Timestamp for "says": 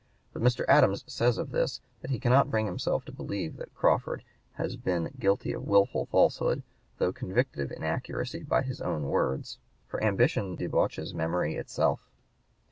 1.05-1.37